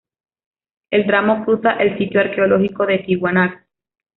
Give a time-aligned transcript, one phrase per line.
[0.89, 3.59] El tramo cruza el sitio arqueológico de Tiwanaku.